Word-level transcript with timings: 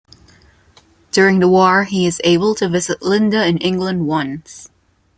During 1.11 1.37
the 1.37 1.47
war, 1.47 1.83
he 1.83 2.07
is 2.07 2.19
able 2.23 2.55
to 2.55 2.67
visit 2.67 3.03
Linda 3.03 3.45
in 3.45 3.59
England 3.59 4.07
once. 4.07 4.67